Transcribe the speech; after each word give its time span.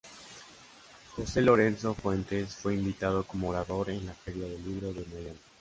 Jose 1.15 1.39
Lorenzo 1.43 1.93
fuentes 1.93 2.55
fue 2.55 2.73
invitado 2.73 3.23
como 3.23 3.49
orador 3.49 3.91
en 3.91 4.07
la 4.07 4.15
Feria 4.15 4.47
del 4.47 4.65
Libro 4.65 4.91
de 4.93 5.05
Miami. 5.05 5.39